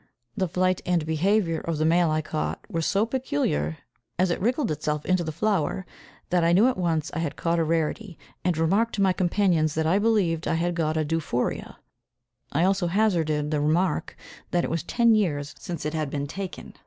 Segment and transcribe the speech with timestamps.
[0.35, 3.77] The flight and behaviour of the male I caught were so peculiar,
[4.17, 5.85] as it wriggled itself into the flower,
[6.31, 9.75] that I knew at once I had caught a rarity, and remarked to my companions
[9.75, 11.77] that I believed I had got a Dufourea.
[12.51, 14.17] I also hazarded the remark
[14.49, 16.73] that it was "ten years since it had been taken."